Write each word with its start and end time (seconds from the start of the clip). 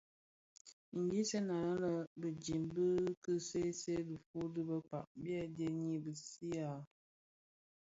Nghisèn 1.01 1.47
anèn 1.59 1.99
bimid 2.19 2.69
bi 2.75 2.87
ki 3.23 3.33
see 3.47 3.69
see 3.81 4.05
dhifuu 4.07 4.45
di 4.53 4.61
bekpag 4.69 5.07
kè 5.23 5.37
dhëňi 5.57 5.93
bisi 6.03 6.49
a. 6.69 6.71